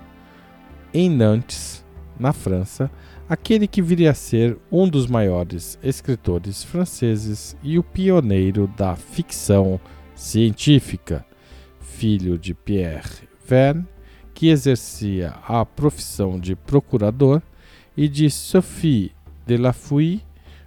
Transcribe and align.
em 0.94 1.10
Nantes, 1.10 1.86
na 2.20 2.34
França, 2.34 2.90
aquele 3.30 3.68
que 3.68 3.84
viria 3.84 4.12
a 4.12 4.16
ser 4.16 4.58
um 4.72 4.90
dos 4.90 5.06
maiores 5.06 5.78
escritores 5.84 6.64
franceses 6.64 7.56
e 7.62 7.78
o 7.78 7.84
pioneiro 7.84 8.66
da 8.76 8.96
ficção 8.96 9.80
científica, 10.16 11.24
filho 11.80 12.36
de 12.38 12.56
Pierre 12.56 13.30
Verne, 13.46 13.86
que 14.34 14.50
exercia 14.50 15.36
a 15.48 15.64
profissão 15.64 16.40
de 16.40 16.56
procurador, 16.56 17.44
e 17.96 18.08
de 18.08 18.30
Sophie 18.30 19.12
de 19.46 19.58
la 19.58 19.74
Fouille, 19.74 20.22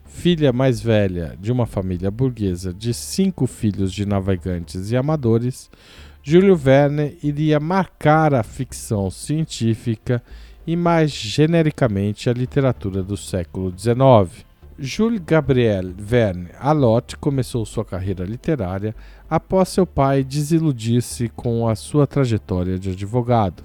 filha 0.05 0.53
mais 0.53 0.81
velha 0.81 1.37
de 1.41 1.51
uma 1.51 1.67
família 1.67 2.11
burguesa 2.11 2.73
de 2.73 2.95
cinco 2.95 3.47
filhos 3.47 3.93
de 3.93 4.07
navegantes 4.07 4.91
e 4.91 4.97
amadores, 4.97 5.71
Júlio 6.23 6.57
Verne 6.57 7.19
iria 7.23 7.61
marcar 7.61 8.33
a 8.33 8.43
ficção 8.43 9.11
científica 9.11 10.23
e, 10.67 10.75
mais 10.75 11.11
genericamente, 11.11 12.31
a 12.31 12.33
literatura 12.33 13.03
do 13.03 13.17
século 13.17 13.73
XIX. 13.77 14.45
Jules 14.79 15.21
Gabriel 15.25 15.93
Verne 15.97 16.49
Allotte 16.59 17.17
começou 17.17 17.65
sua 17.65 17.85
carreira 17.85 18.25
literária 18.25 18.95
após 19.29 19.69
seu 19.69 19.87
pai 19.87 20.25
desiludir-se 20.25 21.29
com 21.29 21.69
a 21.69 21.77
sua 21.77 22.07
trajetória 22.07 22.79
de 22.79 22.91
advogado. 22.91 23.63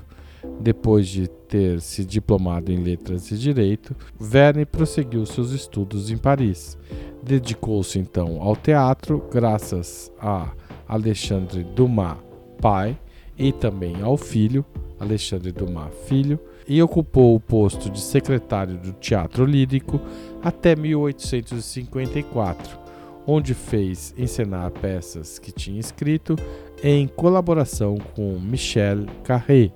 Depois 0.60 1.08
de 1.08 1.28
ter 1.28 1.82
se 1.82 2.06
diplomado 2.06 2.72
em 2.72 2.78
Letras 2.78 3.32
e 3.32 3.38
Direito, 3.38 3.96
Verne 4.20 4.66
prosseguiu 4.66 5.26
seus 5.26 5.52
estudos 5.52 6.10
em 6.10 6.18
Paris. 6.18 6.78
Dedicou-se 7.24 8.00
então 8.00 8.42
ao 8.42 8.56
teatro, 8.56 9.24
graças 9.32 10.12
a 10.20 10.52
Alexandre 10.88 11.64
Dumas, 11.64 12.18
pai, 12.62 12.98
e 13.38 13.54
também 13.54 14.02
ao 14.02 14.18
filho, 14.18 14.66
Alexandre 15.00 15.52
Dumas, 15.52 15.94
filho, 16.08 16.40
e 16.68 16.82
ocupou 16.84 17.36
o 17.36 17.40
posto 17.40 17.90
de 17.90 18.02
secretário 18.02 18.78
do 18.78 18.92
Teatro 18.94 19.46
Lírico 19.46 20.00
até 20.44 20.76
1854, 20.76 22.78
onde 23.26 23.54
fez 23.54 24.14
encenar 24.18 24.70
peças 24.72 25.40
que 25.40 25.52
tinha 25.52 25.80
escrito 25.80 26.36
em 26.84 27.08
colaboração 27.08 27.98
com 28.16 28.40
Michel 28.40 29.06
Carré. 29.24 29.72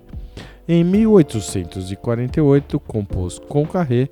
Em 0.65 0.81
1848, 0.81 2.79
compôs 2.79 3.37
com 3.37 3.65
Carré 3.67 4.07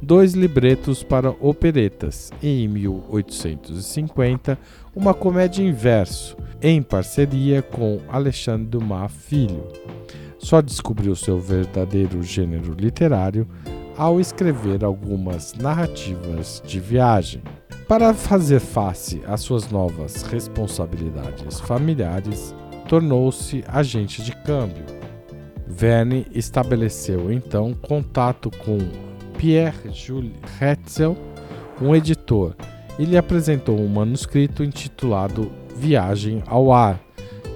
dois 0.00 0.34
libretos 0.34 1.02
para 1.02 1.30
operetas 1.40 2.30
e 2.40 2.62
em 2.62 2.68
1850 2.68 4.56
uma 4.94 5.12
comédia 5.12 5.64
em 5.64 5.72
verso, 5.72 6.36
em 6.62 6.80
parceria 6.80 7.60
com 7.60 7.98
Alexandre 8.08 8.66
Dumas 8.66 9.10
Filho. 9.10 9.66
Só 10.38 10.60
descobriu 10.60 11.16
seu 11.16 11.40
verdadeiro 11.40 12.22
gênero 12.22 12.72
literário 12.72 13.48
ao 13.96 14.20
escrever 14.20 14.84
algumas 14.84 15.54
narrativas 15.54 16.62
de 16.64 16.78
viagem. 16.78 17.42
Para 17.88 18.14
fazer 18.14 18.60
face 18.60 19.20
às 19.26 19.40
suas 19.40 19.68
novas 19.70 20.22
responsabilidades 20.22 21.58
familiares, 21.58 22.54
tornou-se 22.88 23.64
agente 23.66 24.22
de 24.22 24.30
câmbio 24.44 24.95
Verne 25.66 26.26
estabeleceu 26.32 27.32
então 27.32 27.74
contato 27.74 28.50
com 28.64 28.78
Pierre-Jules 29.36 30.32
Hetzel, 30.60 31.16
um 31.80 31.94
editor, 31.94 32.54
e 32.98 33.04
lhe 33.04 33.16
apresentou 33.16 33.78
um 33.78 33.88
manuscrito 33.88 34.64
intitulado 34.64 35.50
Viagem 35.76 36.42
ao 36.46 36.72
Ar, 36.72 37.00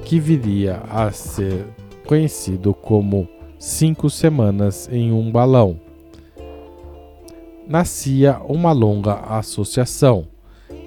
que 0.04 0.20
viria 0.20 0.82
a 0.90 1.10
ser 1.10 1.64
conhecido 2.06 2.74
como 2.74 3.28
Cinco 3.58 4.10
Semanas 4.10 4.88
em 4.92 5.12
um 5.12 5.30
Balão. 5.30 5.80
Nascia 7.66 8.38
uma 8.40 8.72
longa 8.72 9.14
associação. 9.14 10.26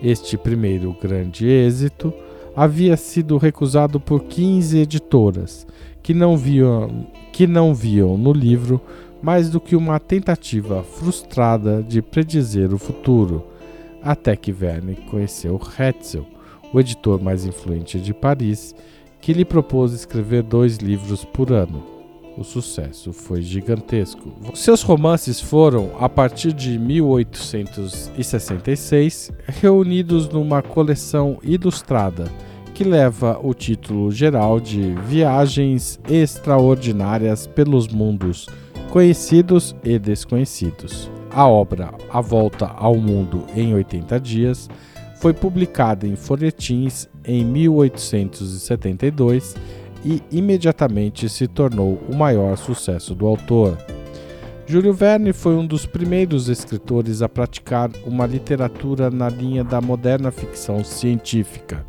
Este 0.01 0.37
primeiro 0.37 0.95
grande 1.01 1.47
êxito 1.47 2.13
havia 2.55 2.97
sido 2.97 3.37
recusado 3.37 3.99
por 3.99 4.23
15 4.25 4.79
editoras, 4.79 5.65
que 6.03 6.13
não 6.13 6.37
viam, 6.37 7.07
que 7.31 7.47
não 7.47 7.73
viam 7.73 8.15
no 8.17 8.33
livro 8.33 8.81
mais 9.21 9.49
do 9.49 9.61
que 9.61 9.75
uma 9.75 9.99
tentativa 9.99 10.83
frustrada 10.83 11.81
de 11.81 12.01
predizer 12.01 12.73
o 12.73 12.77
futuro, 12.77 13.45
até 14.01 14.35
que 14.35 14.51
Verne 14.51 14.97
conheceu 15.09 15.57
Hetzel, 15.79 16.27
o 16.73 16.79
editor 16.79 17.23
mais 17.23 17.45
influente 17.45 18.01
de 18.01 18.13
Paris, 18.13 18.75
que 19.21 19.31
lhe 19.31 19.45
propôs 19.45 19.93
escrever 19.93 20.43
dois 20.43 20.75
livros 20.77 21.23
por 21.23 21.53
ano. 21.53 21.81
O 22.37 22.43
sucesso 22.43 23.13
foi 23.13 23.41
gigantesco. 23.41 24.29
Seus 24.55 24.81
romances 24.81 25.39
foram, 25.39 25.91
a 25.99 26.09
partir 26.09 26.51
de 26.51 26.77
1866, 26.77 29.31
reunidos 29.47 30.27
numa 30.27 30.61
coleção 30.61 31.37
ilustrada 31.43 32.29
que 32.73 32.83
leva 32.83 33.39
o 33.41 33.53
título 33.53 34.11
geral 34.11 34.59
de 34.59 34.93
Viagens 35.07 35.97
Extraordinárias 36.09 37.45
pelos 37.45 37.87
Mundos 37.87 38.47
Conhecidos 38.89 39.75
e 39.83 39.99
Desconhecidos. 39.99 41.07
A 41.29 41.47
obra 41.47 41.93
A 42.09 42.19
Volta 42.19 42.65
ao 42.75 42.95
Mundo 42.95 43.43
em 43.55 43.75
80 43.75 44.19
Dias 44.19 44.67
foi 45.17 45.33
publicada 45.33 46.07
em 46.07 46.15
folhetins 46.15 47.07
em 47.23 47.45
1872 47.45 49.55
e 50.03 50.19
imediatamente 50.31 51.29
se 51.29 51.47
tornou 51.47 52.01
o 52.09 52.15
maior 52.15 52.57
sucesso 52.57 53.13
do 53.13 53.27
autor. 53.27 53.77
Júlio 54.65 54.93
Verne 54.93 55.31
foi 55.31 55.53
um 55.55 55.67
dos 55.67 55.85
primeiros 55.85 56.49
escritores 56.49 57.21
a 57.21 57.29
praticar 57.29 57.91
uma 58.05 58.25
literatura 58.25 59.11
na 59.11 59.29
linha 59.29 59.63
da 59.63 59.79
moderna 59.79 60.31
ficção 60.31 60.83
científica 60.83 61.85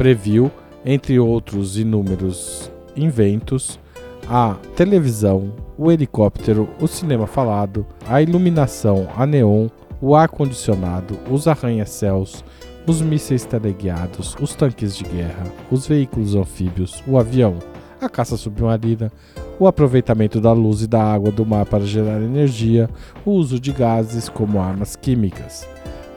previu, 0.00 0.50
entre 0.82 1.20
outros 1.20 1.76
inúmeros 1.76 2.72
inventos, 2.96 3.78
a 4.26 4.56
televisão, 4.74 5.52
o 5.76 5.92
helicóptero, 5.92 6.70
o 6.80 6.86
cinema 6.86 7.26
falado, 7.26 7.84
a 8.08 8.22
iluminação 8.22 9.06
a 9.14 9.26
neon, 9.26 9.68
o 10.00 10.16
ar-condicionado, 10.16 11.18
os 11.30 11.46
arranha-céus, 11.46 12.42
os 12.86 13.02
mísseis 13.02 13.44
teleguiados, 13.44 14.34
os 14.40 14.54
tanques 14.54 14.96
de 14.96 15.04
guerra, 15.04 15.44
os 15.70 15.86
veículos 15.86 16.34
anfíbios, 16.34 17.04
o 17.06 17.18
avião, 17.18 17.58
a 18.00 18.08
caça 18.08 18.38
submarina, 18.38 19.12
o 19.58 19.66
aproveitamento 19.66 20.40
da 20.40 20.54
luz 20.54 20.80
e 20.80 20.86
da 20.86 21.02
água 21.02 21.30
do 21.30 21.44
mar 21.44 21.66
para 21.66 21.84
gerar 21.84 22.22
energia, 22.22 22.88
o 23.22 23.32
uso 23.32 23.60
de 23.60 23.70
gases 23.70 24.30
como 24.30 24.62
armas 24.62 24.96
químicas. 24.96 25.68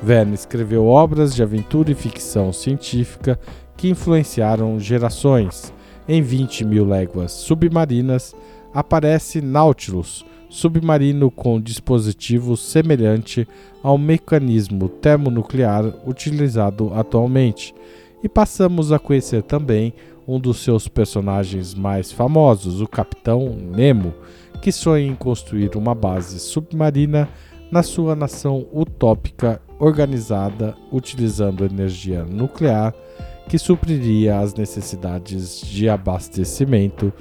Verne 0.02 0.36
escreveu 0.36 0.86
obras 0.86 1.34
de 1.34 1.42
aventura 1.42 1.90
e 1.90 1.96
ficção 1.96 2.52
científica 2.52 3.40
que 3.78 3.90
influenciaram 3.90 4.80
gerações. 4.80 5.74
Em 6.08 6.22
20 6.22 6.66
mil 6.66 6.86
léguas 6.86 7.32
submarinas, 7.32 8.36
aparece 8.74 9.40
Nautilus, 9.42 10.26
submarino 10.50 11.32
com 11.32 11.62
dispositivo 11.62 12.58
semelhante 12.58 13.48
ao 13.82 13.98
mecanismo 13.98 14.90
termonuclear 14.90 15.86
utilizado 16.08 16.92
atualmente. 16.94 17.74
E 18.24 18.30
passamos 18.30 18.92
a 18.92 19.00
conhecer 19.00 19.44
também 19.44 19.94
um 20.28 20.40
dos 20.40 20.64
seus 20.64 20.88
personagens 20.88 21.74
mais 21.74 22.12
famosos, 22.12 22.82
o 22.82 22.88
Capitão 22.88 23.50
Nemo, 23.50 24.14
que 24.62 24.72
sonha 24.72 25.06
em 25.06 25.16
construir 25.16 25.76
uma 25.76 25.94
base 25.94 26.40
submarina 26.40 27.28
na 27.72 27.84
sua 27.84 28.16
nação 28.16 28.66
utópica 28.72 29.62
organizada 29.80 30.76
utilizando 30.92 31.66
energia 31.66 32.24
nuclear 32.24 32.94
que 33.48 33.58
supriria 33.58 34.40
as 34.40 34.54
necessidades 34.54 35.62
de 35.62 35.90
abastecimento 35.90 37.12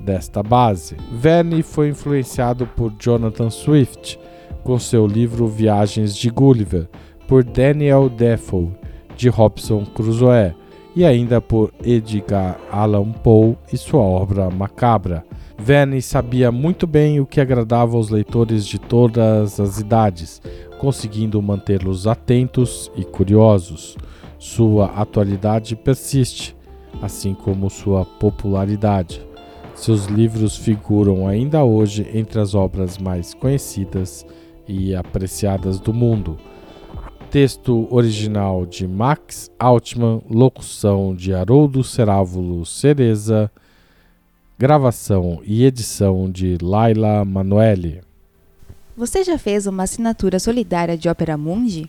desta 0.00 0.42
base. 0.42 0.96
Verne 1.12 1.62
foi 1.62 1.88
influenciado 1.88 2.66
por 2.66 2.92
Jonathan 2.98 3.50
Swift 3.50 4.18
com 4.62 4.78
seu 4.78 5.06
livro 5.06 5.46
Viagens 5.46 6.16
de 6.16 6.30
Gulliver, 6.30 6.88
por 7.26 7.44
Daniel 7.44 8.08
Defoe, 8.08 8.70
de 9.16 9.28
Robson 9.28 9.84
Crusoe, 9.84 10.54
e 10.94 11.04
ainda 11.04 11.40
por 11.40 11.72
Edgar 11.84 12.58
Allan 12.70 13.12
Poe 13.12 13.56
e 13.72 13.76
sua 13.76 14.02
obra 14.02 14.50
macabra. 14.50 15.24
Verne 15.58 16.02
sabia 16.02 16.52
muito 16.52 16.86
bem 16.86 17.20
o 17.20 17.26
que 17.26 17.40
agradava 17.40 17.96
aos 17.96 18.10
leitores 18.10 18.66
de 18.66 18.78
todas 18.78 19.58
as 19.58 19.78
idades, 19.78 20.42
conseguindo 20.78 21.40
mantê-los 21.40 22.06
atentos 22.06 22.90
e 22.96 23.04
curiosos. 23.04 23.96
Sua 24.42 24.86
atualidade 24.86 25.76
persiste, 25.76 26.56
assim 27.00 27.32
como 27.32 27.70
sua 27.70 28.04
popularidade. 28.04 29.24
Seus 29.72 30.06
livros 30.06 30.56
figuram 30.56 31.28
ainda 31.28 31.62
hoje 31.62 32.10
entre 32.12 32.40
as 32.40 32.52
obras 32.52 32.98
mais 32.98 33.34
conhecidas 33.34 34.26
e 34.66 34.96
apreciadas 34.96 35.78
do 35.78 35.94
mundo. 35.94 36.36
Texto 37.30 37.86
original 37.88 38.66
de 38.66 38.84
Max 38.84 39.48
Altman, 39.60 40.20
locução 40.28 41.14
de 41.14 41.32
Haroldo 41.32 41.84
Cerávulo 41.84 42.66
Cereza, 42.66 43.48
gravação 44.58 45.40
e 45.44 45.64
edição 45.64 46.28
de 46.28 46.58
Laila 46.60 47.24
Manoeli. 47.24 48.00
Você 48.96 49.22
já 49.22 49.38
fez 49.38 49.68
uma 49.68 49.84
assinatura 49.84 50.40
solidária 50.40 50.98
de 50.98 51.08
Opera 51.08 51.36
Mundi? 51.36 51.88